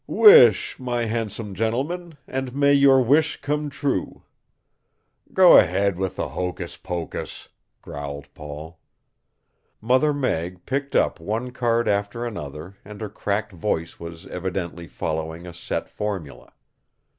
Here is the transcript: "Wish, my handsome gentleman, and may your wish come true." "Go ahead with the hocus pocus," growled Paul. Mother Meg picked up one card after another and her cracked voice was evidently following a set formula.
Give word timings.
"Wish, 0.07 0.79
my 0.79 1.05
handsome 1.05 1.53
gentleman, 1.53 2.17
and 2.27 2.55
may 2.55 2.73
your 2.73 2.99
wish 3.03 3.39
come 3.39 3.69
true." 3.69 4.23
"Go 5.31 5.59
ahead 5.59 5.95
with 5.95 6.15
the 6.15 6.29
hocus 6.29 6.75
pocus," 6.75 7.49
growled 7.83 8.25
Paul. 8.33 8.79
Mother 9.79 10.11
Meg 10.11 10.65
picked 10.65 10.95
up 10.95 11.19
one 11.19 11.51
card 11.51 11.87
after 11.87 12.25
another 12.25 12.77
and 12.83 12.99
her 12.99 13.09
cracked 13.09 13.51
voice 13.51 13.99
was 13.99 14.25
evidently 14.25 14.87
following 14.87 15.45
a 15.45 15.53
set 15.53 15.87
formula. 15.87 16.51